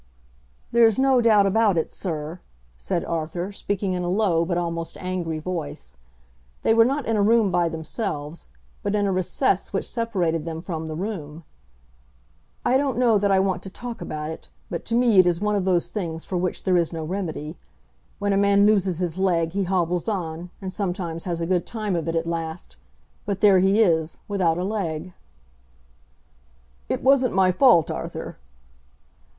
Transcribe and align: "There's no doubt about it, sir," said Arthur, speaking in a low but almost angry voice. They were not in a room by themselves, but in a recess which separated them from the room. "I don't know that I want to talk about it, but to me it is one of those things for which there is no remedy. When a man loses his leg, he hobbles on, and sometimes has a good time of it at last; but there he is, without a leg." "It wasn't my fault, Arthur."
"There's 0.71 0.97
no 0.97 1.21
doubt 1.21 1.45
about 1.45 1.77
it, 1.77 1.91
sir," 1.91 2.39
said 2.75 3.05
Arthur, 3.05 3.51
speaking 3.51 3.93
in 3.93 4.01
a 4.01 4.09
low 4.09 4.45
but 4.45 4.57
almost 4.57 4.97
angry 4.97 5.37
voice. 5.37 5.95
They 6.63 6.73
were 6.73 6.85
not 6.85 7.05
in 7.05 7.15
a 7.17 7.21
room 7.21 7.51
by 7.51 7.69
themselves, 7.69 8.47
but 8.81 8.95
in 8.95 9.05
a 9.05 9.11
recess 9.11 9.71
which 9.71 9.87
separated 9.87 10.43
them 10.43 10.59
from 10.63 10.87
the 10.87 10.95
room. 10.95 11.43
"I 12.65 12.77
don't 12.77 12.97
know 12.97 13.19
that 13.19 13.29
I 13.31 13.39
want 13.39 13.61
to 13.61 13.69
talk 13.69 14.01
about 14.01 14.31
it, 14.31 14.49
but 14.71 14.85
to 14.85 14.95
me 14.95 15.19
it 15.19 15.27
is 15.27 15.39
one 15.39 15.55
of 15.55 15.65
those 15.65 15.91
things 15.91 16.25
for 16.25 16.35
which 16.35 16.63
there 16.63 16.77
is 16.77 16.91
no 16.91 17.03
remedy. 17.03 17.55
When 18.17 18.33
a 18.33 18.37
man 18.37 18.65
loses 18.65 18.97
his 18.97 19.19
leg, 19.19 19.51
he 19.51 19.65
hobbles 19.65 20.09
on, 20.09 20.49
and 20.59 20.73
sometimes 20.73 21.25
has 21.25 21.41
a 21.41 21.45
good 21.45 21.67
time 21.67 21.95
of 21.95 22.07
it 22.07 22.15
at 22.15 22.25
last; 22.25 22.77
but 23.27 23.39
there 23.41 23.59
he 23.59 23.79
is, 23.83 24.17
without 24.27 24.57
a 24.57 24.63
leg." 24.63 25.13
"It 26.89 27.03
wasn't 27.03 27.35
my 27.35 27.51
fault, 27.51 27.91
Arthur." 27.91 28.37